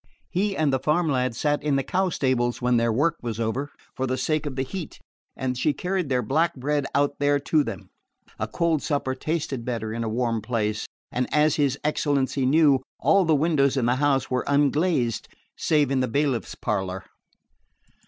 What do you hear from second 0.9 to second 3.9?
lads sat in the cow stables when their work was over,